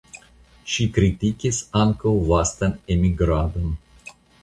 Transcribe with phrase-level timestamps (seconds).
[0.75, 3.73] Ŝi kritikis ankaŭ vastan emigradon.